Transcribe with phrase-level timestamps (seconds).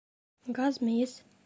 [0.59, 1.13] Газ, мейес